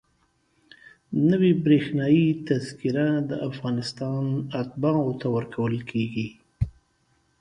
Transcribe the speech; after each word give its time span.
نوې 1.29 1.51
برېښنایي 1.65 2.27
تذکره 2.47 3.07
د 3.29 3.31
افغانستان 3.49 4.23
اتباعو 4.61 5.09
ته 5.19 5.27
ورکول 5.37 5.75
کېږي. 5.91 6.27